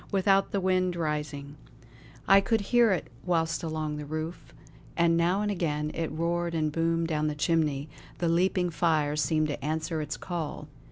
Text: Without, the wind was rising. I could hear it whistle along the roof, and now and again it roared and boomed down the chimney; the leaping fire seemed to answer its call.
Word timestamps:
Without, 0.11 0.49
the 0.49 0.59
wind 0.59 0.95
was 0.95 0.99
rising. 1.01 1.57
I 2.27 2.41
could 2.41 2.59
hear 2.73 2.91
it 2.91 3.05
whistle 3.23 3.69
along 3.69 3.97
the 3.97 4.05
roof, 4.07 4.51
and 4.97 5.15
now 5.15 5.43
and 5.43 5.51
again 5.51 5.91
it 5.93 6.07
roared 6.11 6.55
and 6.55 6.71
boomed 6.71 7.07
down 7.09 7.27
the 7.27 7.35
chimney; 7.35 7.87
the 8.17 8.27
leaping 8.27 8.71
fire 8.71 9.15
seemed 9.15 9.49
to 9.49 9.63
answer 9.63 10.01
its 10.01 10.17
call. 10.17 10.67